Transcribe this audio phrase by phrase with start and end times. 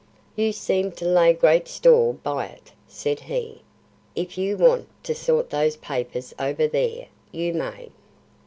[0.35, 3.61] "You seem to lay great store by it," said he;
[4.15, 7.91] "if you want to sort those papers over there, you may."